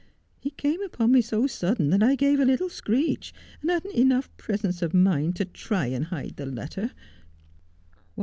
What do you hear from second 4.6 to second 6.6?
of mind to try to hide the